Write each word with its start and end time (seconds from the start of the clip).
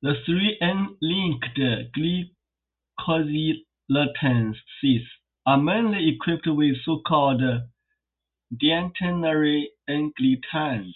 The 0.00 0.14
three 0.24 0.58
N-linked 0.60 1.56
glycosylations 3.02 4.56
sites 4.80 5.10
are 5.44 5.60
mainly 5.60 6.08
equipped 6.14 6.46
with 6.46 6.76
so-called 6.84 7.42
diantennary 8.54 9.64
N-glycans. 9.88 10.94